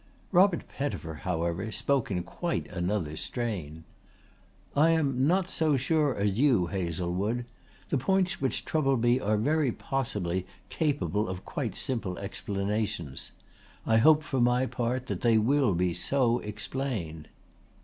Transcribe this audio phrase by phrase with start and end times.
[0.31, 3.83] Robert Pettifer, however, spoke in quite another strain.
[4.75, 7.45] "I am not so sure as you, Hazlewood.
[7.91, 13.31] The points which trouble me are very possibly capable of quite simple explanations.
[13.85, 17.27] I hope for my part that they will be so explained."